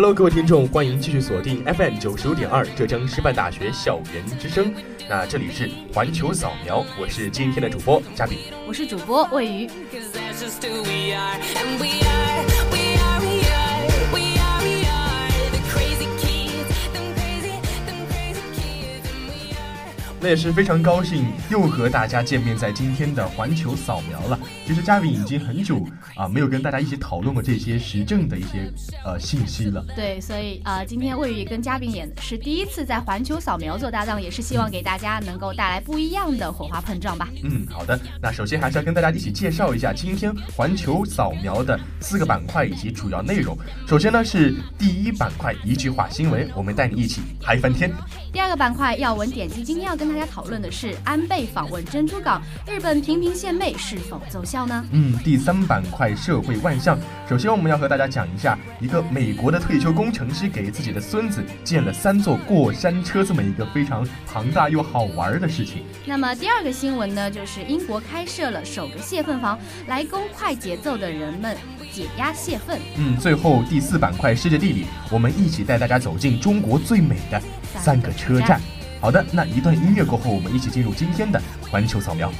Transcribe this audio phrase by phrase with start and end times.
[0.00, 4.72] Hello，各位听众，欢迎继续锁定 FM 九十五点二浙江师范大学校园之声。
[5.06, 9.70] 那这里是环球扫描，我是今天的主播嘉宾，我是主播魏瑜。
[20.18, 24.40] 那也是非常高兴，又和大家见面在今天的环球扫描了。
[24.70, 28.72] 其实嘉宾已经很久啊没有跟大家一起讨论过这些时政的一些
[29.04, 29.84] 呃信息了。
[29.96, 37.28] 对，所以啊，今天魏宇跟嘉宾也是第一次在环球扫描做搭档，也是希望给大家能够带来不一样的火花碰撞吧。
[37.42, 37.98] 嗯，好的。
[38.22, 43.58] 那首先还是要跟大家一起介绍一下今天环球扫描的四个板块以及主要内容。
[43.88, 47.90] 首先呢是第一板块一句话新闻，我们带你一起嗨翻天。
[48.32, 54.84] 第二个板块要闻点击，今天要跟大家讨论的是安倍访问珍珠港，日本频频献媚是否奏效呢？
[54.92, 65.82] 嗯，第三板块社会万象，首先我们要和大家讲一下一个美国的退休工程师给自己的孙子建了三座过山车这么一个非常庞大又好玩的事情。
[66.04, 71.56] 那么第二个新闻呢，就是英国开设了首个泄愤房，来供快节奏的人们
[71.92, 72.78] 解压泄愤。
[72.96, 77.40] 嗯，最后第四板块世界地理，我们一起带大家走进中国最美的。
[77.78, 78.60] 三个车站。
[79.00, 81.40] 好的，那一段音乐过后，我们一起进入今天的
[81.70, 82.30] 环球扫描。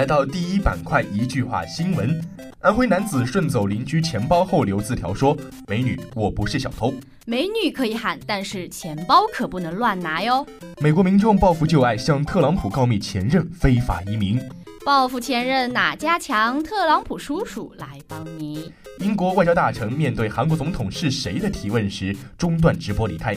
[0.00, 2.18] 来到第一板块，一句话新闻。
[2.60, 5.36] 安徽男子顺走邻居钱包后留字条说
[5.68, 6.94] ：“美女，我不是小偷。”
[7.28, 10.46] 美女可以喊，但是钱包可不能乱拿哟。
[10.80, 14.40] 美国民众报复旧爱，向特朗普告密前任非法移民。
[14.86, 16.62] 报复前任哪家强？
[16.62, 18.72] 特朗普叔叔来帮你。
[19.00, 23.36] 英国外交大臣面对韩国总统是谁的提问时，中断直播离开。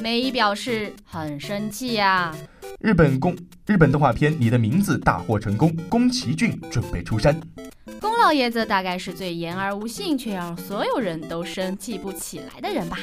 [0.00, 2.32] 梅姨表示很生气呀。
[2.84, 3.34] 日本宫
[3.66, 7.34] 日本动画片《你的名字》大获成功，宫崎骏准备出山。
[7.98, 12.98] 宫老爷子大概是最言而无信，却让所有人都生气不起来的人吧。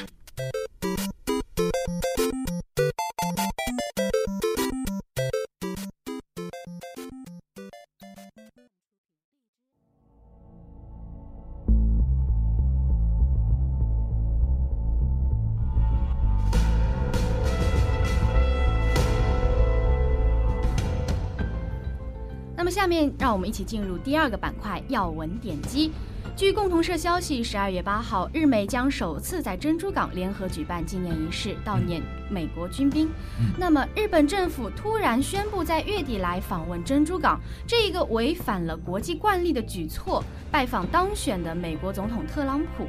[23.31, 25.89] 让我们一起进入第二个板块要闻点击。
[26.35, 33.09] 据共同社消息，十二月八号，日美将首次在珍珠港联合举办纪念仪式，悼念美国军兵。
[33.57, 40.21] 那么，日本政府突然宣布在月底来访问珍珠港，这一个违反了国际惯例的举措，
[40.51, 42.85] 拜访当选的美国总统特朗普。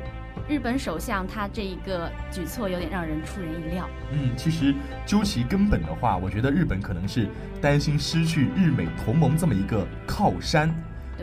[0.49, 3.89] 日本首相他这一个举措有点让人出人意料。
[4.13, 4.75] 嗯，其实
[5.07, 7.29] 究其根本的话，我觉得日本可能是
[7.61, 10.75] 担心失去日美同盟这么一个靠山。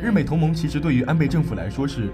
[0.02, 2.10] 日美同盟其实对于安倍政府来说是。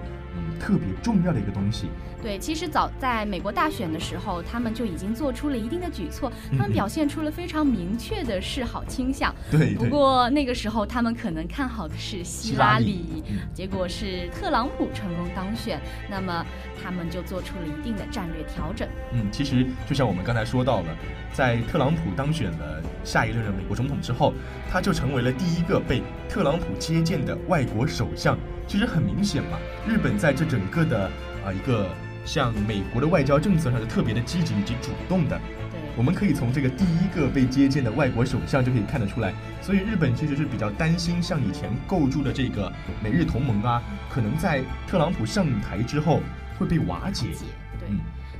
[0.60, 1.86] 特别重要的一个东西。
[2.22, 9.32] 对，其实早在美国大选的时候，他们就已经做出了一定的举措，他们表现出了非常明确的示好倾向。
[9.50, 13.22] 对，不过那个时候他们可能看好的是希拉里，
[13.54, 15.80] 结果是特朗普成功当选，
[16.10, 16.44] 那么
[16.82, 18.88] 他们就做出了一定的战略调整。
[19.12, 20.96] 嗯，其实就像我们刚才说到了，
[21.32, 24.32] 在特朗普当选了下一任的美国总统之后，
[24.68, 28.36] 他就成为了第一个被特朗普接见的外国首相。
[28.66, 31.10] 其实很明显嘛，日本在这整个的
[31.44, 31.88] 啊一个
[32.24, 35.40] 像美国的外交政策上是特别的积极以及主动的。
[35.70, 39.32] 对，我们可以从这个第一个被接见的外国首相就可以看得出来。
[39.62, 42.72] 所以日本其实是比较担心，像以前构筑的这个
[43.02, 46.20] 美日同盟啊，可能在特朗普上台之后
[46.58, 47.28] 会被瓦解。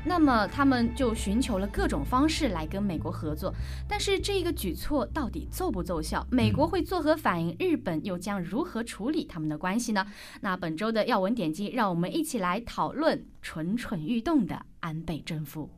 [0.07, 3.53] 那么他们就寻求了各种方式来跟美国合作，
[3.89, 6.25] 但是这个举措到底奏不奏效？
[6.31, 7.55] 美国会作何反应？
[7.59, 10.07] 日本又将如何处理他们的关系呢？
[10.41, 15.69] 那本周的要闻点击，让我们一起来讨论蠢蠢欲动的安倍政府。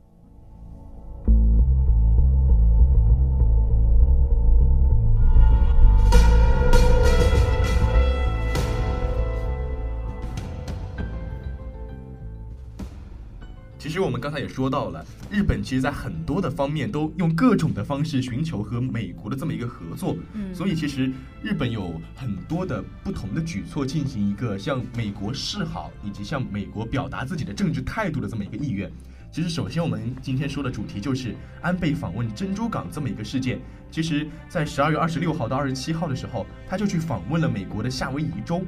[13.89, 21.11] 实我们刚才也说到了，日本其实在很多的方面都用各种的方式寻求和美国的这么一个合作，嗯，所以其实
[21.43, 28.91] 日本有很多的不同的举措，进行一个向美国示好，以及向美国表达自己的政治态度的这么一个意愿。
[29.31, 33.61] 其实，首先我们今天说的主题就是安倍访问珍珠港这么一个事件。
[33.91, 38.63] 其实，在十二月二十六号到二十七号的时候，他就去访问了美国的夏威夷州。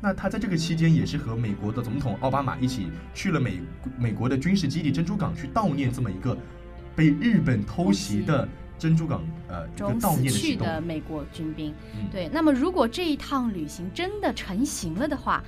[0.00, 3.60] 那他在这个期间也是和美国的总统奥巴马一起去了美
[3.98, 6.36] 美国的军事基地珍珠港去悼念这么一个
[6.94, 8.46] 被日本偷袭的
[8.78, 10.66] 珍珠港呃一个中死悼念的行动。
[10.66, 11.74] 去的美国军兵。
[11.94, 15.42] 嗯对，那么如果这一趟旅行真的成型了的话，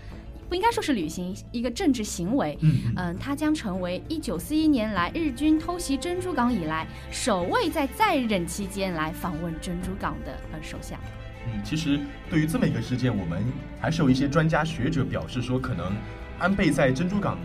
[0.48, 2.56] 不应该说是旅行，一个政治行为。
[2.62, 10.98] 嗯嗯嗯，他将成为一九四一年来日军偷袭珍珠港以来首位在在任期间来访问珍珠港的呃首相。
[11.46, 11.98] 嗯，其实
[12.28, 13.42] 对于这么一个事件，我们
[13.80, 15.92] 还是有一些专家学者表示说，可能
[16.38, 17.38] 安倍在珍珠港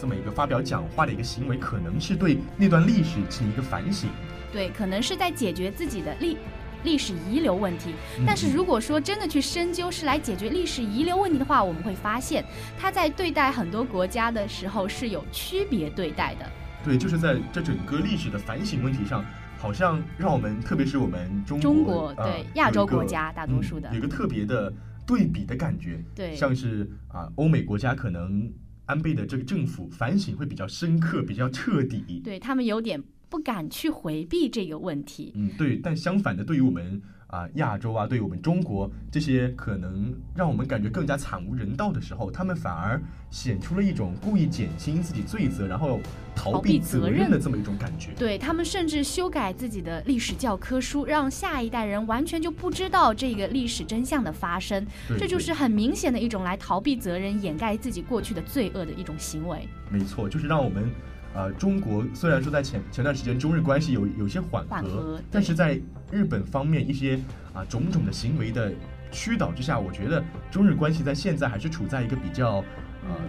[0.00, 4.08] 这么一个发表讲话的一个行为，可能是对那段历史进行一个反省。
[4.52, 6.36] 对，可能是在解决自己的历
[6.82, 7.94] 历史遗留问题。
[8.18, 12.44] 嗯但是如果说真的去深究是来解决历史遗留问题的话，我们会发现
[12.78, 16.50] 他在对待很多国家的时候是有区别对待的。
[16.84, 19.24] 对，就是在这整个历史的反省问题上，
[19.64, 24.70] 好像让我们，特别是我们中国，中国呃对亚洲国家大多数的嗯有一个特别的
[25.06, 26.04] 对比的感觉。
[26.14, 28.46] 对像是啊，欧美国家可能
[28.84, 32.20] 安倍的这个政府反省会比较深刻、比较彻底。
[32.22, 35.32] 对他们有点不敢去回避这个问题。
[35.34, 35.78] 嗯，对。
[35.78, 37.00] 但相反的，对于我们
[37.34, 45.98] 啊亚洲啊，对于我们中国这些可能让我们感觉更加惨无人道的时候，他们反而显出了一种故意减轻自己罪责，然后
[46.36, 48.10] 逃逃避避责责任任的这么一种感觉。
[48.16, 54.86] 对他们甚至修改自己的历史教科书，让下一代人完全就不知道这个历史真相的发生，
[55.18, 59.68] 这就是很明显的一种来逃避责任、掩盖自己过去的罪恶的一种行为。
[59.90, 60.88] 没错，就是让我们，
[61.34, 65.80] 呃，中国虽然说在前前段时间中日关系有有些缓和，缓和但是在
[66.10, 67.18] 日本方面一些
[67.52, 68.72] 啊种种的行为的
[69.10, 72.64] 驱导之下，我觉得中日关系在现在还是处在一个比较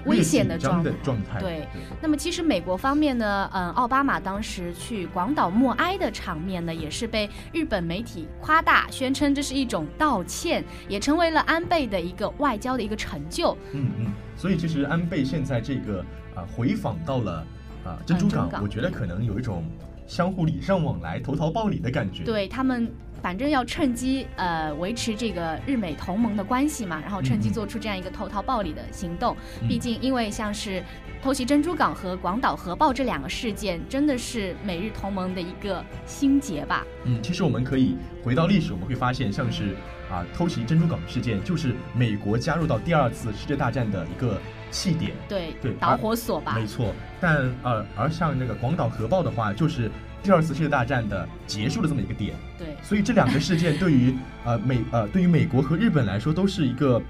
[0.05, 1.39] 危险的略紧张的状状态。
[1.39, 1.67] 对。
[2.01, 13.57] 那么其实美国方面呢，嗯，奥巴马当时去广岛默哀的场面呢，也是被日本媒体夸大，宣称这是一种道歉，也成为了安倍的一个外交的一个成就。
[13.73, 15.99] 嗯嗯，所以其实安倍现在这个
[16.35, 17.45] 啊、回访到了
[17.83, 18.63] 啊、珍珠港，珍珠港。
[18.63, 19.63] 我觉得可能有一种
[20.07, 22.23] 相互礼尚往来、投桃报李的感觉。
[22.23, 22.91] 对他们，
[23.21, 29.35] 反正要趁机呃维持这个日美同盟的关系嘛，然后趁机做出这样一个投桃报李的行动。
[29.61, 30.83] 嗯毕竟，因为像是
[31.23, 36.85] 偷袭珍珠港和广岛核爆这两个事件，真的是美日同盟的一个心结吧。
[37.03, 39.75] 嗯，其实我们可以回到历史，我们会发现，像是
[40.11, 44.39] 啊偷袭珍珠港事件，就是美国加入到第二次世界大战的一个
[44.75, 45.13] 起点。
[45.29, 46.53] 对，对导火索吧。
[46.59, 49.89] 没错，但呃，而像那个广岛核爆的话，就是
[50.21, 52.35] 第二次世界大战的结束的这么一个点。
[52.59, 54.13] 对，所以这两个事件对于
[54.43, 57.01] 呃美呃对于美国和日本来说都是一个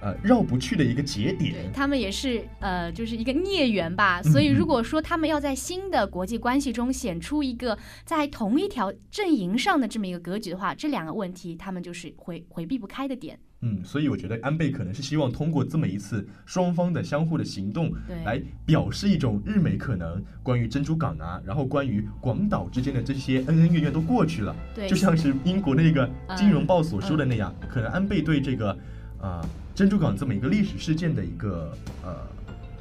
[0.00, 1.54] 呃绕不去的一个节点。
[1.72, 4.20] 他们也是呃，就是一个孽缘吧。
[4.24, 13.38] 嗯所以如果说他们要在新的国际关系中显出一个在同一条阵营上的这么一个格局的话，这两个问题他们就是回回避不开的点。
[13.60, 24.54] 嗯，所以我觉得安倍可能是希望通过这么一次双方的相互的行动，对来表示一种日美可能关于珍珠港啊，然后关于广岛之间的这些恩恩怨怨都过去了。
[24.74, 26.06] 对，就像是英国那个
[26.36, 28.76] 《金融报》所说嗯的那样，可能安倍对这个
[29.18, 29.42] 呃
[29.74, 32.14] 珍珠港这么一个历史事件的一个呃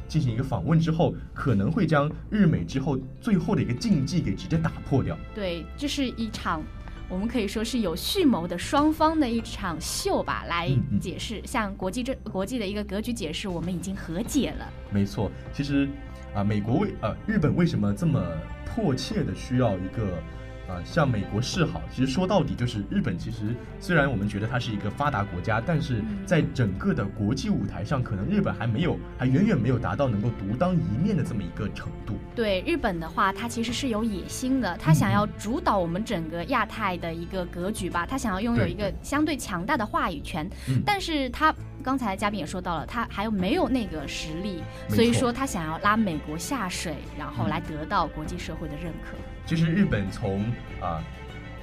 [0.09, 5.17] 进行一个访问之后，可能会将日美之后最后的一个禁忌给直接打破掉。
[5.33, 6.61] 对，这是一场
[7.13, 10.67] 我们可以说是有蓄谋的双方的一场秀吧，来
[10.99, 14.67] 解释，向国际政国际的一个格局解释，我们已经和解了。
[14.89, 15.87] 没错，其实
[16.33, 18.19] 啊、美国为呃日本为什么这么
[18.65, 20.19] 迫切的需要一个
[20.73, 21.81] 呃向美国示好？
[21.91, 32.15] 其实说到底就是日本其实虽然我们觉得它是一个发达国家，但是嗯在整个的国际舞台上，可能日本还没有还远远没有达到能够独当一面的这么一个程度。
[32.35, 41.53] 对日本的话，它其实是有野心的，它想要主导我们整个亚太的一个格局吧，它想要拥有一个相对强大的话语权，嗯但是它
[41.83, 49.17] 刚才嘉宾也说到了，它还有没有那个实力，所以说它想要拉美国下水，然后嗯来得到国际社会的认可。
[49.45, 50.41] 其实日本从
[50.81, 51.03] 啊、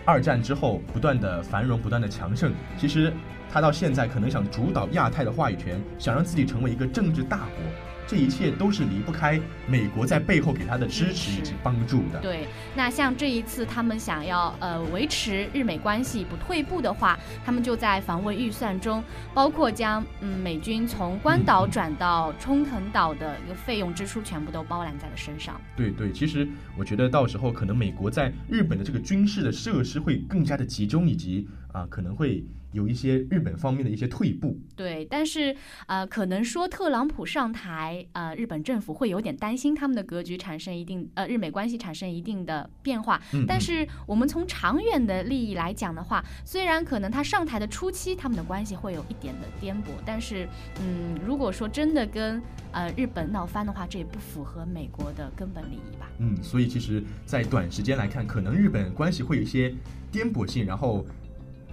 [0.05, 3.13] 二战之后不断的繁荣，不断的强盛，其实
[3.51, 8.00] 他到现在可能想主导亚太的话语权，想让自己成为一个政治大国。
[8.11, 12.19] 这一切都是离不开美国在背后给他的支持以及帮助的。
[12.19, 19.01] 对，那像这一次他们想要呃维持日美关系不退步的话，他们就在防卫预算中，
[19.33, 25.61] 包括将嗯美军从关岛转到冲绳岛的一个费用支出全部都包揽在了身上。
[25.77, 32.45] 对对，其实我觉得到时候可能美国在日本的这个军事的设施会更加的集中，以及啊可能会。
[32.73, 35.57] 有一些日本方面的一些退步，对，但是
[35.89, 43.21] 呃，可能说特朗普上台，呃，日本政府会有点担心他们的格局产生一定呃日美关系产生一定的变化。
[43.35, 43.45] 嗯。
[43.45, 50.49] 但是我们从长远的利益来讲的话，虽然可能他上台的初期他们的关系会有一点的颠簸，但是
[50.81, 56.09] 嗯，如果说真的跟呃日本闹翻的话，这也不符合美国的根本利益吧。
[56.19, 59.75] 嗯，所以其实，在短时间来看，可能日本关系会有一些
[60.13, 61.05] 颠簸性，然后。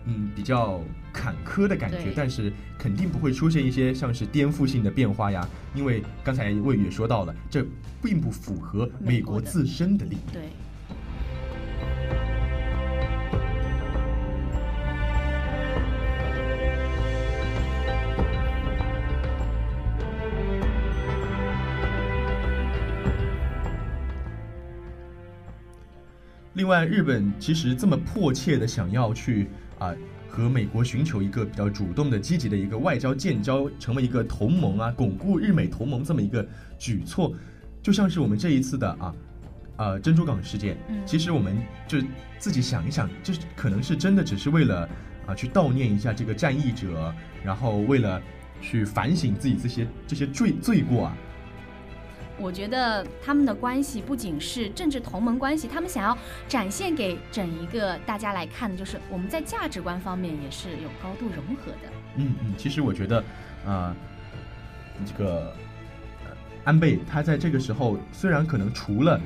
[0.10, 5.46] 嗯，比较坎坷的感觉，但是肯定不会出现一些像是颠覆性的变化呀，
[5.76, 7.66] 因为刚才魏宇也说到了，这
[8.02, 10.20] 并不符合美国自身的利益。
[10.32, 10.44] 对。
[26.54, 29.48] 另外，日本其实这么迫切的想要去。
[29.80, 29.94] 啊，
[30.28, 36.46] 和美国寻求一个比较主动的、积极的一个外交建交，成为一个同盟啊，巩固日美同盟这么一个
[36.78, 37.34] 举措，
[37.82, 39.16] 就像是我们这一次的啊，
[39.78, 40.78] 呃，珍珠港事件。
[40.90, 41.58] 嗯，其实我们
[41.88, 42.00] 就
[42.38, 44.90] 自己想一想，这可能是真的只是为了
[45.26, 48.22] 啊，去悼念一下这个战役者，然后为了
[48.62, 51.18] 去反省自己这些这些罪罪过啊。
[52.40, 56.18] 我觉得他们的关系不仅是政治同盟关系，他们想要
[56.48, 61.90] 展现给整一个大家来看的，就是我们在价值观方面也是有高度融合的。
[62.16, 63.24] 嗯嗯，其实我觉得，
[63.66, 63.96] 啊，
[65.06, 65.54] 这个
[66.64, 69.20] 安倍他在这个时候虽然可能除了，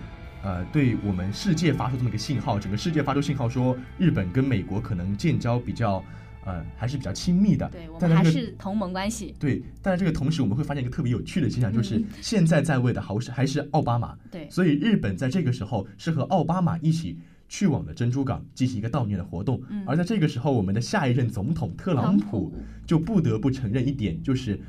[0.44, 6.04] 呃，对我们世界发出这么一个信号，整个世界发出信号说日本跟美国可能建交比较。
[6.46, 9.36] 呃，还是比较亲密的，对我们还是同盟关系。
[9.40, 14.18] 对，但是这个同时，我们会发现一个特别有趣的现象，就是现在在位的还是还是奥巴马。
[14.32, 19.62] 对，所以日本在这个时候是和奥巴马一起去往了珍珠港进行一个悼念的活动。
[19.70, 22.52] 嗯，而在这个时候，我们的下一任总统特朗普
[22.88, 24.60] 就不得不承认一点，就是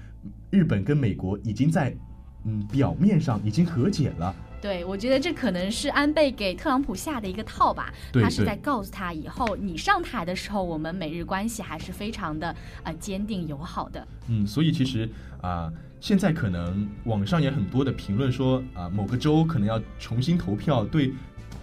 [0.51, 1.97] 日本跟美国已经在
[2.45, 4.35] 嗯表面上已经和解了。
[4.63, 7.93] 对，我觉得这可能是安倍给特朗普下的一个套吧。
[8.13, 12.55] 他是在告诉他，以后你上台的时候，我们美日关系还是非常的
[12.85, 14.07] 呃坚定友好的。
[14.29, 15.69] 嗯，所以其实啊，
[16.01, 21.13] 现在可能网上也很多的评论说啊，某个州可能要重新投票，对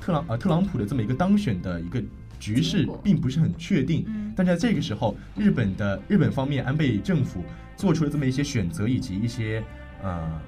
[0.01, 2.03] 特朗呃特朗普的这么一个当选的一个
[2.37, 4.03] 局势并不是很确定。
[4.07, 4.33] 嗯。
[4.35, 7.45] 但在这个时候，日本的日本方面安倍政府
[7.77, 9.63] 做出了这么一些选择以及一些
[10.03, 10.41] 呃。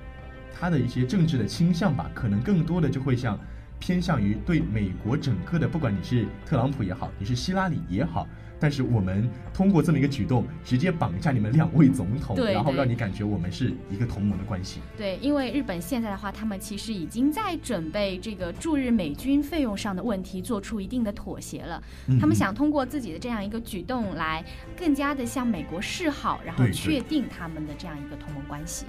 [0.61, 3.37] 他的一些政治的倾向吧，可能更多的就会像
[3.79, 8.27] 偏向于对美国整个的，不管你是特朗普也好，你是希拉里也好，
[8.59, 14.81] 但是我们通过这么一个举动，直接绑架你们两位总统，然后让你感觉我们是一个同盟的关系。
[14.95, 21.81] 对，因为日本现在的话，他们其实已经在准备这个驻日美军费用上的问题做出一定的妥协了。
[22.19, 24.45] 他们想通过自己的这样一个举动来
[24.77, 28.85] 更加的向美国示好，然后确定他们的这样一个同盟关系。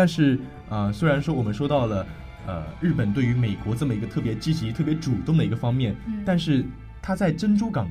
[0.00, 0.40] 但是，
[0.70, 2.06] 呃，虽然说我们说到了，
[2.46, 6.64] 呃，日本对于美国这么一个特别积极、特别主动的一个方面，但是
[7.02, 7.86] 他在珍珠港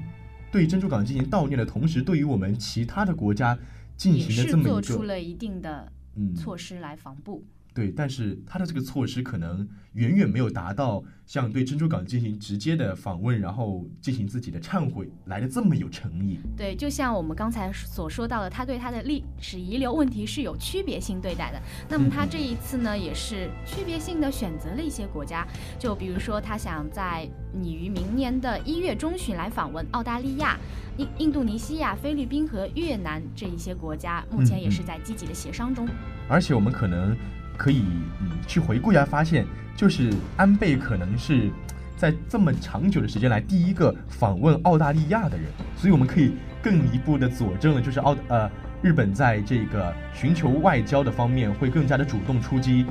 [0.52, 3.56] 对珍珠港进行悼念的同时，对于我们其他的国家
[3.96, 5.92] 进行的这么一个，做出了一定的
[6.36, 7.46] 措施来防部。
[7.74, 16.40] 对，但是他的这个措施可能远远没有达到像对珍珠港进行直接的访问，然后进行自己的忏悔来的这么有诚意。
[16.58, 21.62] 对，就像我们刚才所说到的，他对他的历史遗留问题是有区别性对待的。
[21.88, 25.48] 那么他这一次呢，也是区别性的选择了一些国家，
[25.78, 30.58] 就比如说他想在你于明年的一月中旬来访问澳大利亚、
[30.98, 35.88] 印印度尼西亚、菲律宾和越南这一些国家，目前也是在积极的协商中。
[36.28, 37.16] 而且我们可能。
[37.60, 37.84] 可以，
[38.22, 41.52] 嗯，去回顾一下，发现就是安倍可能是
[41.98, 48.50] 在这么长久的时间来第一个访问澳大利亚的人，所以我们可以更一步的佐证了，就是澳呃
[48.82, 52.86] 日本在这个寻求外交的方面会更加的主动出击。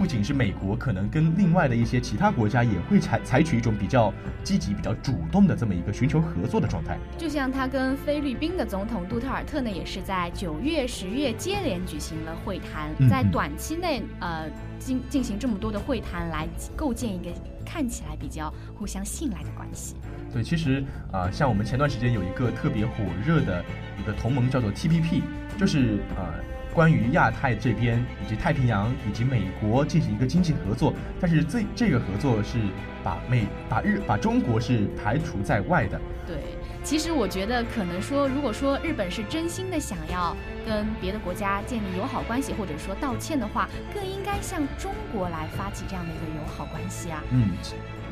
[0.00, 4.10] 对，不仅是美国，可能跟另外的一些其他国家也会采采取一种比较
[4.42, 6.96] 积极、比较主动的这么一个寻求合作的状态。
[7.18, 17.30] 就像他跟菲律宾的总统杜特尔特呢，也是在九月、十月接连举行了会谈，在短期内呃进进行这么多的会谈，来构建一个
[17.64, 19.96] 看起来比较互相信赖的关系。
[20.32, 23.62] 对，其实啊，像我们前段时间有一个特别火热的
[24.00, 25.20] 一个同盟叫做 TPP，
[25.58, 26.32] 就是呃。
[26.74, 32.58] 关于亚太这边以及太平洋以及美国进行一个经济合作，但是这这个合作是
[33.02, 36.00] 把美把日把中国是排除在外的。
[36.26, 36.36] 对，
[36.84, 47.20] 其实我觉得可能说，如果说日本是真心的想要跟别的国家建立友好关系，或者说道歉的话，更应该向中国来发起这样的一个友好关系啊。
[47.30, 47.48] 嗯，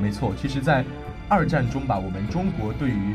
[0.01, 0.35] 没错。
[0.37, 0.85] 其实，在
[1.29, 3.15] 二战中吧，我们中国对于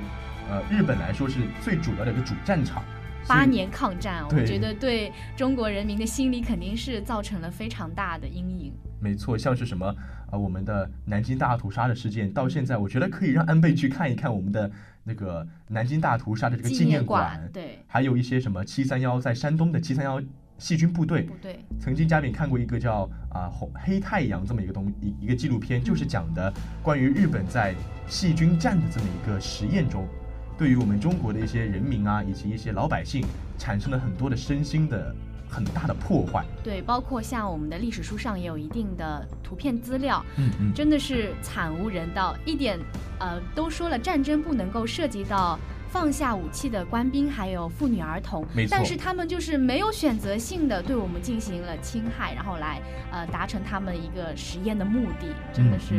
[0.49, 2.81] 呃日本来说是最主要的一个主战场。
[3.27, 8.73] 八年抗战，我觉得对中国人民的心理肯定是造成了非常大的阴影。
[8.99, 9.85] 没错，像是什么
[10.31, 14.71] 啊，我们的南京大屠杀的事件，到现在我觉得可以让安倍去看一看我们的
[15.03, 17.49] 那个南京大屠杀的这个纪念馆。
[17.51, 20.21] 对，还有一些什么七三幺在山东的七三幺
[20.57, 21.23] 细菌部队。
[21.23, 21.59] 部队。
[21.81, 27.75] 曾经嘉敏看过一个叫啊红黑太阳这么一个东一一个纪录片，就是讲的关于日本在
[28.07, 30.07] 细菌战的这么一个实验中。
[30.57, 33.25] 对于我们中国的一些人民啊，以及一些老百姓，
[33.57, 35.13] 产生了很多的身心的
[35.49, 36.45] 很大的破坏。
[36.63, 42.35] 对，包括像我们的历史书上也有一定的图片资料，嗯嗯，真的是惨无人道。
[42.45, 42.79] 一点，
[43.19, 48.45] 呃，都说了战争不能够涉及到放下武器的官兵，还有妇女儿童。
[48.69, 52.79] 但是他们就是没有选择性的对我们进行了侵害，然后来
[53.11, 55.95] 呃达成他们一个实验的目的，真的是，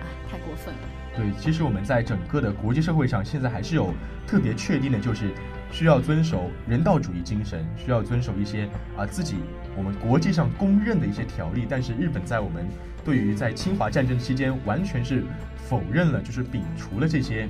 [0.00, 1.03] 啊，太过分了。
[1.16, 3.94] 对，其实我们在整个的国际社会上，现在还是有
[4.26, 5.30] 特别确定的，就是
[5.70, 9.36] 需要遵守人道主义精神，需要遵守一些啊自己
[9.76, 11.66] 我们国际上公认的一些条例。
[11.68, 12.66] 但是日本在我们
[13.04, 15.22] 对于在侵华战争期间，完全是
[15.68, 17.48] 否认了，就是摒除了这些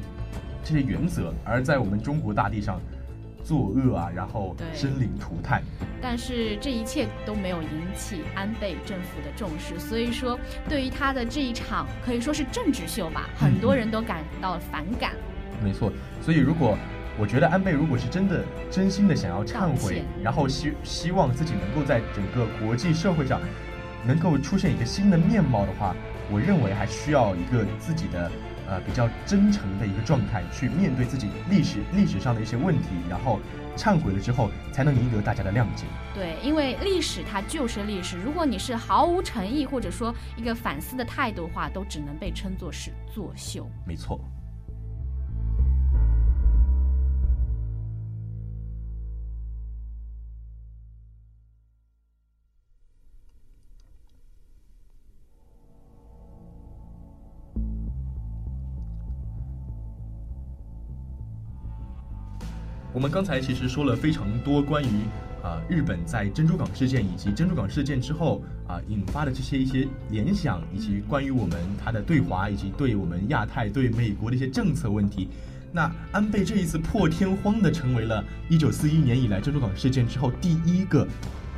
[0.63, 2.81] 这些原则，而在我们中国大地上。
[3.45, 5.63] 作恶啊，然后生灵涂炭，
[6.01, 15.13] 但是这一切都没有引起安倍政府的重视，所以说对于他的这一场可以说是政治秀吧，很多人都感到反感。
[15.63, 16.77] 没错，所以如果
[17.19, 23.41] 我觉得安倍如果是真的真心的想要忏悔，然后希希望自己能够在整个国际社会上
[24.07, 25.95] 能够出现一个新的面貌的话，
[26.31, 28.33] 我认为还需要一个自己的。
[28.75, 33.39] 呃，比较真诚的一个状态去面对自己历史历史上的一些问题，然后
[33.77, 35.85] 忏悔了之后，才能赢得大家的谅解。
[36.13, 43.71] 对，因为历史它就是历史，如果你是毫无诚意或者说一个反思的态度的话，都只能被称作是作秀。
[43.87, 44.19] 没错。
[62.95, 64.87] 我们刚才其实说了非常多关于
[65.43, 75.29] 啊日本在珍珠港事件以及珍珠港事件之后啊引发的这些一些联想，以及关于我们它的对华以及对我们亚太对美国的一些政策问题。
[75.73, 81.05] 那安倍这一次破天荒的成为了一九四一年以来珍珠港事件之后第一个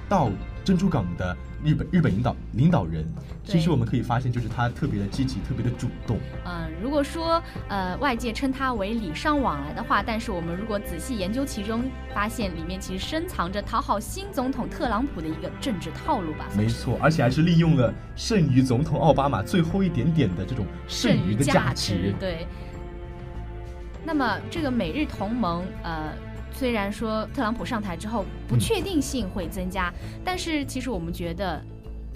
[0.08, 0.30] 到
[0.66, 1.36] 珍珠港的。
[1.64, 3.04] 日本日本领导领导人，
[3.44, 6.18] 其实我们可以发现，就是他特别的积极，特别的主动。
[6.44, 11.82] 嗯，如果说呃外界称他为礼尚往来的话，但是我们如果仔细研究其中，
[12.14, 16.46] 发现里面其实深藏着讨好新总统特朗普的一个政治套路吧。
[16.56, 22.14] 没错，而且还是利用了剩余总统奥巴马最后一点点的这种剩余的价值。
[22.20, 22.46] 对。
[24.04, 26.12] 那么这个美日同盟，呃。
[26.58, 29.92] 虽然说特朗普上台之后不确定性会增加，
[30.24, 31.62] 但是其实我们觉得，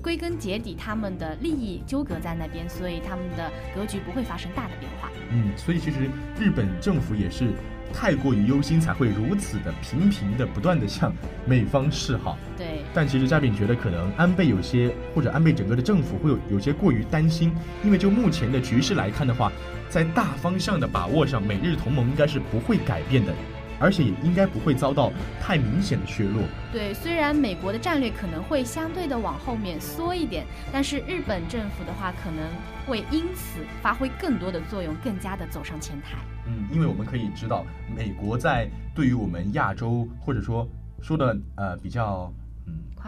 [0.02, 5.10] 归根结底他们的利益纠葛在那边，所以他们的格局不会发生大的变化。
[5.30, 7.52] 嗯，所以其实日本政府也是
[7.92, 11.12] 太过于忧心，才会如此的频频的不断的向
[11.44, 12.38] 美方示好。
[12.56, 12.80] 对。
[12.94, 17.52] 但其实嘉宾觉得，可能安倍有些或者安倍整个的政府会有有些过于担心，
[17.84, 19.52] 因为就目前的局势来看的话，
[19.90, 23.34] 在大方向的把握上，美日同盟应该是不会改变的。
[23.80, 26.42] 而且也应该不会遭到太明显的削弱。
[26.70, 32.44] 对，虽然美国的战略可能会相对的往后面缩一点，但是日本政府的话可能
[32.86, 36.18] 会因此发挥更多的作用，更加的走上前台。
[36.46, 37.64] 嗯，因为我们可以知道，
[37.96, 40.68] 美国在对于我们亚洲，或者说
[41.00, 42.32] 说的呃比较。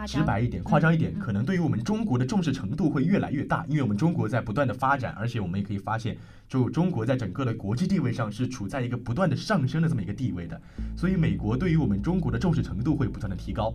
[0.07, 6.17] 直白一点，夸张一点，可能对于我们中国的重视程度会越来越大，因为我们中国在不断的发展，而且我们也可以发现，
[6.49, 10.59] 就中国在整个的国际地位上是处在一个不断的上升的这么一个地位的，
[10.97, 13.73] 所以美国对于我们中国的重视程度会不断的提高，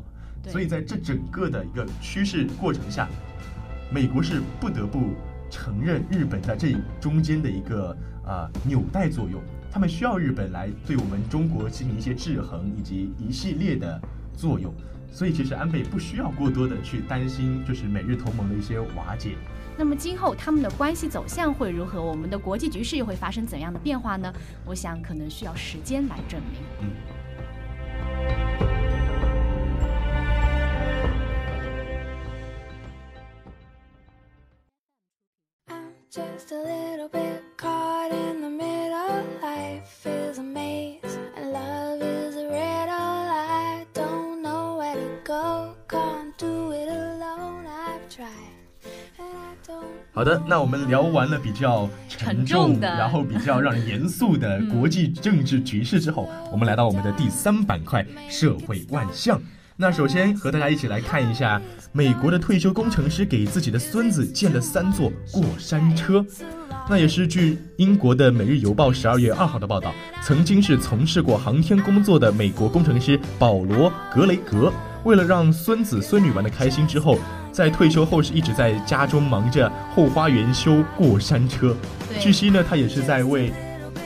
[0.48, 3.09] 所以在这整个的一个趋势过程下，
[3.90, 5.14] 美国是不得不
[5.51, 7.96] 承认日本在这中间的一个
[8.27, 14.01] 啊纽带作用，他们需要日本来对我们中国进行一些制衡以及一系列的
[14.37, 14.74] 作用。
[15.10, 19.36] 所以其实安倍不需要过多的去担心，就是美日同盟的一些瓦解。
[19.76, 22.02] 那么今后他们的关系走向会如何？
[22.02, 24.32] 我们的国际局势又会发生怎样的变化呢？
[24.64, 26.60] 我想可能需要时间来证明。
[26.82, 27.17] 嗯。
[50.18, 59.40] 好的，那我们聊完了比较沉重，然后比较让人严肃的国际政治局势之后，我们来到我们的第三板块——社会万象。
[59.76, 66.26] 那首先和大家一起来看一下，美国的退休工程师给自己的孙子建了三座过山车。
[66.90, 74.72] 那也是据英国的《每日邮报》十二月二号的报道，曾经是从事过航天工作的美国工程师保罗·格雷格，
[75.04, 77.16] 为了让孙子孙女玩得开心，之后。
[77.52, 81.76] 在退休后是一直在家中忙着后花园修过山车。
[82.20, 83.52] 据悉呢，他也是在为，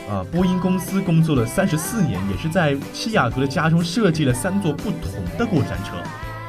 [0.09, 5.97] 呃，波音公司工作了三十四年，也是在西雅图的家中设计了三座不同的过山车。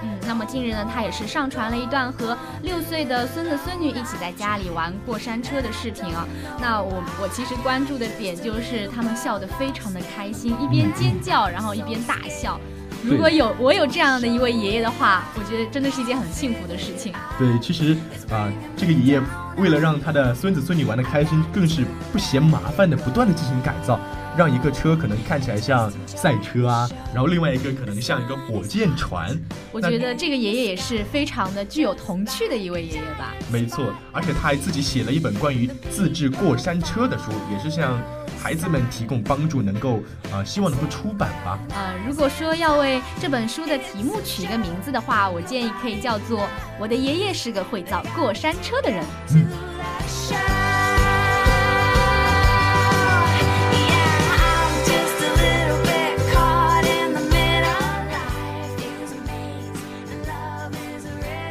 [0.03, 6.27] 嗯，那么近日呢，他也是上传了一段和六岁的孙子孙女一起在家里玩过山车的视频啊。
[6.59, 12.59] 那我我其实关注的点就是他们笑得非常的开心，一边尖叫，然后一边大笑。
[13.03, 17.13] 如果有我有这样的一位爷爷的话，我觉得真的是一件很幸福的事情。
[17.37, 17.97] 对，其实
[18.31, 19.21] 啊，这个爷爷
[19.57, 23.99] 为了让他的孙子孙女玩的开心，更是不嫌麻烦的，不断的进行改造，
[24.37, 29.37] 让一个车可能看起来像赛车啊，然后另外一个可能像一个火箭船。
[29.73, 33.33] 我觉得这个爷爷也是非常的具有童趣的一位爷爷吧。
[33.51, 37.99] 没错，而且他还自己写了一本关于自制过山车的书，也是像。
[38.43, 41.57] 孩子们提供帮助，能够呃，希望能够出版吧。
[41.73, 46.41] 呃，如果说要为这本书的题目取一个名字的话，我建议可以叫做
[46.77, 49.01] 《我的爷爷是个会造过山车的人》。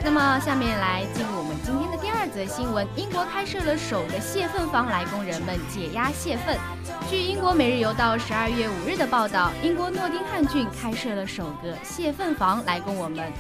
[0.05, 1.24] 那么，下面来进
[2.46, 6.57] 新闻：英国开设了首个泄愤房来供人们解压泄愤。
[7.09, 13.31] 据英国《每日邮报》十二月五日的报道，英国诺丁汉郡开设了首个泄愤房来供我们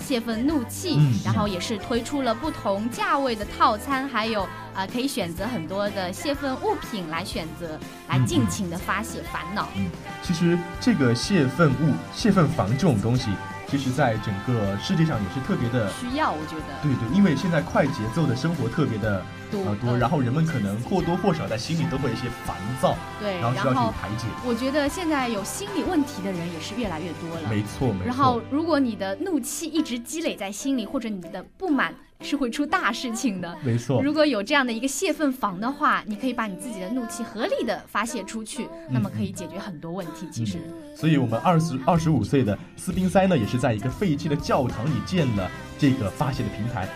[0.00, 9.68] 泄愤怒气，然后也是推出了不同价位的套餐，还有啊可以选择很多的泄愤物品来选择，来尽情的发泄烦恼。
[9.76, 9.90] 嗯，
[10.22, 13.30] 其实这个泄愤物、泄愤房这种东西。
[13.70, 16.82] 其实，在整个世界上也是特别的需要，我觉得。
[16.82, 24.26] 对对，因为现在快节奏的生活特别的多，多，然后人们可能或多或少在心里都会有一些烦躁，对，然后需要去排解。
[24.46, 27.48] 我觉得现在有心理问题的人也是越来越多了。
[27.50, 28.06] 没错，没错。
[28.06, 31.94] 然后，如果你的怒气一直积累在心里，或者你的不满。
[32.20, 34.02] 是会出大事情的，没错。
[34.02, 40.28] 如果有这样的一个泄愤房的话，你可以把你自己的怒气合理的发泄出去，那么可以解决很多问题。
[40.32, 40.58] 其实，
[40.96, 46.88] 所以我们二十二十五岁的斯宾塞呢，也是在一个废弃的教堂里建了这个发泄的平台，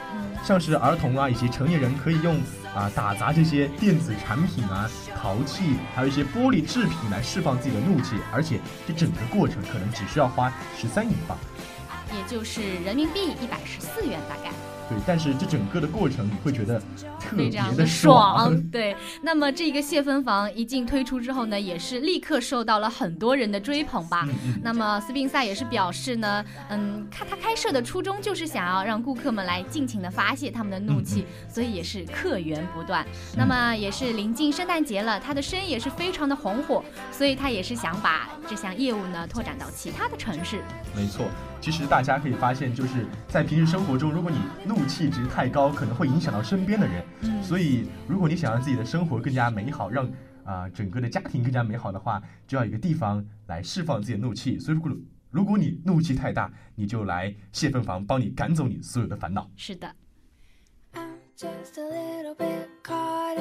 [0.44, 2.36] 像是儿童啊以及成年人可以用
[2.74, 11.38] 啊打砸这些电子产品啊、陶器，还有一些玻璃制品来释放自己的怒气，而且这整个过程可能只需要花十三英镑，
[12.12, 14.50] 也就是人民币一百十四元大概。
[14.88, 16.80] 对，但是这整个的过程你会觉得
[17.20, 18.54] 特别的爽。
[18.70, 24.26] 对，那么这个泄愤房一进推出之后呢，也是立刻受到了很多人的追捧吧。
[24.62, 33.06] 那么斯宾塞也是表示呢，嗯，看他开设的初衷就是想要让顾客们来尽情的发泄他们的怒气，所以也是客源不断。
[33.36, 40.60] 那么也是临近圣诞节了，他的生意也是非常的红火，所以他也是想把这项业务呢拓展到其他的城市。
[40.94, 41.26] 没错。
[41.60, 47.04] 其实大家可以发现，就是在平时生活中，如果你怒气值太高，可能会影响到身边的人。
[47.22, 50.10] 嗯，所以如果你想让自己的生活更加美好，让
[50.44, 54.58] 啊整个的家庭更加美好的话，就要有一个地方来释放自己的怒气。
[54.58, 54.92] 所以如果
[55.30, 59.50] 如果你怒气太大，你就来泄愤房，帮你赶走你所有的烦恼。
[59.56, 59.90] 是的。
[61.34, 62.34] much better.
[62.38, 63.38] But you got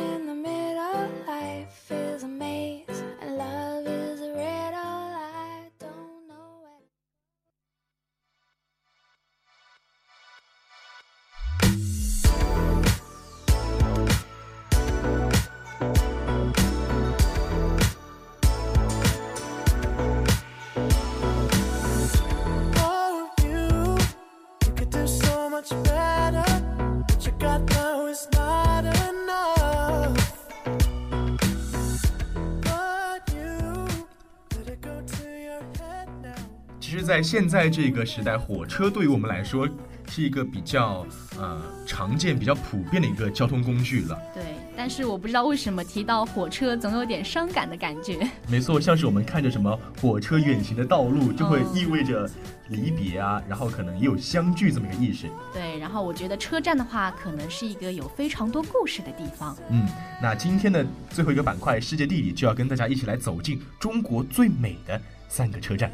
[37.12, 39.67] 在现在这个时代，火车对于我们来说
[40.08, 41.06] 是一个比较
[41.38, 44.17] 呃常见、比较普遍的一个交通工具了。
[44.34, 44.41] 对，
[44.78, 48.26] 但是我不知道为什么提到火车总有点伤感的感觉。
[48.47, 52.30] 没错，像是我们看着什么火车远行的道路，就会意味着
[52.69, 55.28] 离别啊， 然后可能也有相聚这么一个意识。
[55.52, 59.54] 对，然后我觉得车站的话，可能是一个有非常多故事的地方。
[59.69, 59.86] 嗯，
[60.21, 64.97] 那今天的最后一个板块世界地理就要跟大家一起来走进中国最美的
[65.28, 65.91] 三个车站。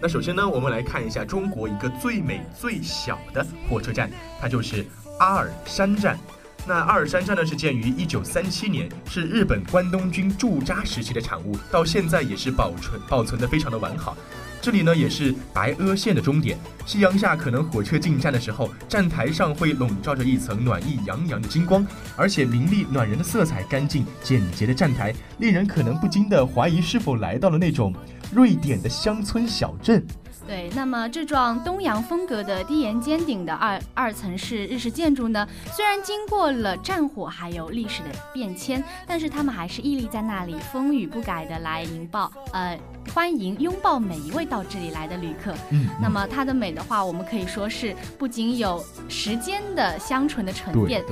[0.00, 4.84] 那首先呢，我们来看一下中国一个最美最小的火车站，它就是
[5.18, 6.18] 阿尔山站。
[6.66, 14.16] 那阿尔山站呢，是建于一九三七年，是日本关东军驻扎时期的产物，到现在也是保存保存的非常的完好。
[14.64, 16.56] 这里呢，也是白阿线的终点。
[16.86, 27.92] 夕阳下，可能火车进站的时候，站台上会笼罩着一层暖意洋洋的金光，而且明丽暖人的色彩，干净简洁的站台，令人可能不禁的怀疑是否来到了那种
[28.32, 30.02] 瑞典的乡村小镇。
[30.46, 42.78] 对，那么这幢东洋风格的低檐尖顶的二二层式日式建筑呢，虽然经过了战火还有历史的变迁，但是他们还是屹立在那里，风雨不改的来迎抱，呃，
[43.12, 45.54] 欢迎拥抱每一位到这里来的旅客。
[45.70, 51.02] 嗯，那么它的美的话，我们可以说是不仅有时间的香醇的沉淀，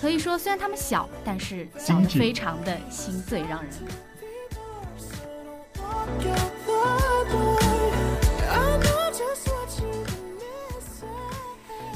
[0.00, 3.70] 可以说虽然它们小，但是小的非常的心醉让人。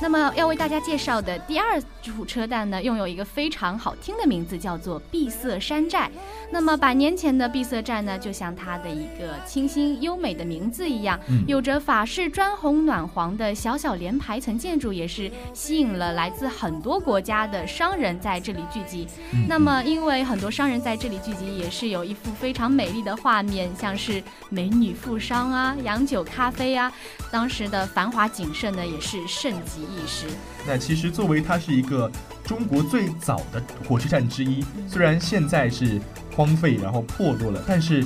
[0.02, 6.10] 那么要为大家介绍的第二处车站呢，拥有一个非常好听的名字，叫做碧色山寨。
[6.50, 19.06] 那么百年前的碧色站呢，就像它的一个清新优美的名字一样，有着法式砖红暖黄的小小连排层建筑，也是吸引了来自很多国家的商人在这里聚集。
[19.48, 26.92] 那么因为很多商人在这里聚集，也是有一幅非常美丽的画面，像是美女富商啊、洋酒咖啡啊，
[27.30, 29.91] 当时的繁华景盛呢，也是盛极。
[29.92, 30.26] 意识。
[30.66, 32.10] 那其实作为它是一个
[32.44, 36.00] 中国最早的火车站之一，虽然现在是
[36.34, 38.04] 荒废然后破落了，但是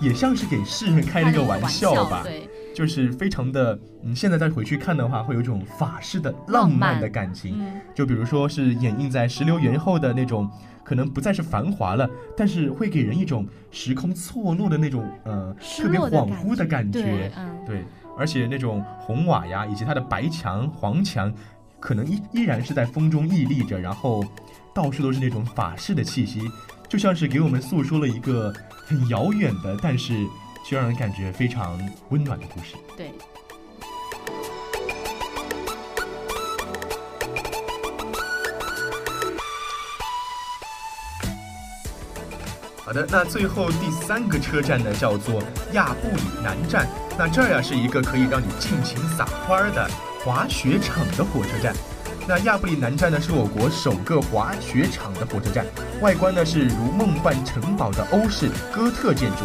[0.00, 2.22] 也像是给世人开了个玩笑吧。
[2.24, 7.60] 对，就是非常的，嗯，现在再回去看的话，会有一种法式的浪漫的感情。
[7.92, 10.48] 就比如说是掩映在石榴园后的那种，
[10.84, 17.32] 可能不再是繁华了，但是会给人一种时空错落的那种，呃，特别恍惚的感觉。
[17.66, 17.84] 对。
[18.16, 21.34] 而且那种红瓦呀，以及它的白墙、黄墙，
[21.80, 24.24] 可能依依然是在风中屹立着，然后
[24.72, 26.48] 到处都是那种法式的气息，
[26.88, 30.14] 就像是给我们诉说了一个很遥远的，但是
[30.68, 32.76] 却让人感觉非常温暖的故事。
[32.94, 33.10] 对。
[42.84, 46.86] 好的，那最后第三个车站呢，叫做亚布里南站。
[47.16, 49.88] 那这儿呀是一个可以让你尽情撒欢儿的
[50.22, 51.74] 滑雪场的火车站。
[52.28, 55.64] 那亚布力南站呢，是我国首个滑雪场的火车站，
[56.02, 59.36] 外观呢是如梦幻城堡的欧式哥特建筑。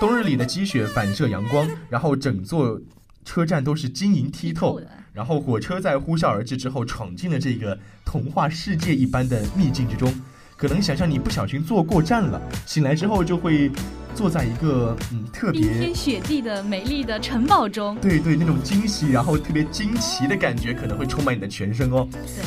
[0.00, 2.80] 冬日里的积雪反射阳光，然后整座
[3.24, 4.80] 车站都是晶莹剔透。
[5.12, 10.12] 然后火车在呼啸而至之后，闯进了这个童话世界一般的秘境之中。
[10.56, 13.70] 可能想象你不小心坐过站了，醒来之后就会
[14.14, 17.96] 坐在一个嗯特别冰天雪地的美丽的城堡中。
[18.00, 22.06] 对对，那种惊喜，然后特别惊奇的感觉可能会充满你的全身哦。
[22.12, 22.44] 对。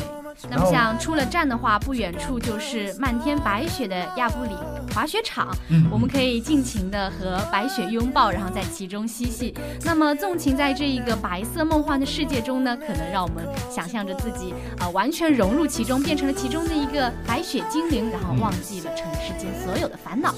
[0.49, 4.51] 那么像出了站的话，不远处就是漫天白雪的亚布里
[4.93, 5.47] 滑雪场，
[5.89, 9.55] 我们可以尽情的和白雪拥抱，然后在其中嬉戏。
[9.83, 20.35] 那么纵情在这一个白色梦幻的世界中呢，可能让我们想象着自己啊完全融入其中，变成了其中的一个白雪精灵，然后忘记了尘世间所有的烦恼。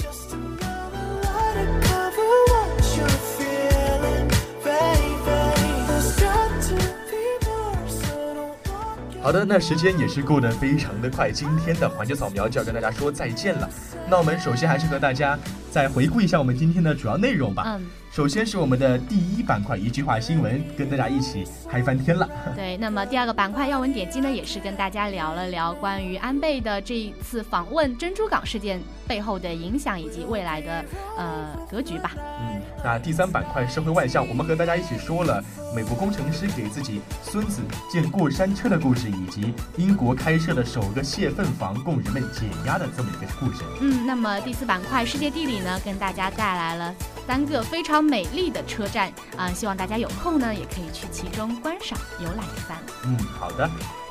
[9.22, 13.70] 好的，那时间也是过得非常的快，今天的环球扫描就要跟大家说再见了。
[14.10, 15.38] 那我们首先还是和大家
[15.70, 17.64] 再回顾一下我们今天的主要内容吧。
[17.68, 17.86] 嗯。
[18.18, 22.28] 首先是我们的第一板块，一句话新闻，跟大家一起嗨翻天了。
[22.58, 30.84] 对，那么第二个板块要闻点击呢，也是跟大家聊了聊关于安倍的这一次访问珍珠港事件背后的影响以及未来的
[31.16, 32.14] 呃格局吧。
[32.16, 35.40] 嗯，那第三板块社会万象，我们和大家一起说了
[35.76, 43.62] 美国工程师给自己孙子建过山车的故事，以及英国开设的首个泄愤房供人们解压的这么一个故事。
[43.80, 46.96] 嗯，那么第四板块世界地理呢，跟大家带来了
[47.28, 48.07] 三个非常。
[48.08, 52.78] 美丽的车站啊，希望大家有空呢，也可以去其中观赏游览一番。
[53.06, 53.70] 嗯，好的。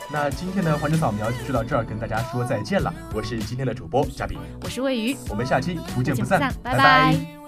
[0.09, 2.95] 那今天的环球扫描就到这儿，跟大家说再见了。
[3.13, 7.46] 我是今天的主播嘉宾，我是魏瑜，我们下期不见不散，拜拜。